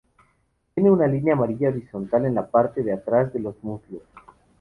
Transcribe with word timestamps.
Tiene 0.73 0.89
una 0.89 1.05
línea 1.05 1.35
amarilla 1.35 1.69
horizontal 1.69 2.25
en 2.25 2.33
la 2.33 2.47
parte 2.49 2.81
de 2.81 2.91
atrás 2.91 3.31
de 3.33 3.39
los 3.39 3.63
muslos. 3.63 4.01